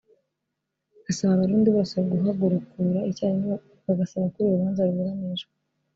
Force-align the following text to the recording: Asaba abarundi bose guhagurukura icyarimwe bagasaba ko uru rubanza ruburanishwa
Asaba 1.09 1.31
abarundi 1.35 1.69
bose 1.75 1.95
guhagurukura 2.09 2.99
icyarimwe 3.11 3.53
bagasaba 3.85 4.25
ko 4.33 4.37
uru 4.41 4.51
rubanza 4.53 4.81
ruburanishwa 4.87 5.53